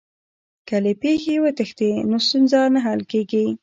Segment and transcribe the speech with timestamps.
[0.67, 3.45] که له پېښي وتښتې نو ستونزه نه حل کېږي.